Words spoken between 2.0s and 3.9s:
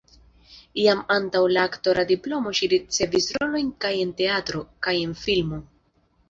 diplomo ŝi ricevis rolojn